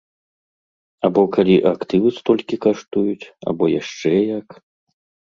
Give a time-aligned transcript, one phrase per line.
[1.07, 4.47] Або калі актывы столькі каштуюць, або яшчэ як?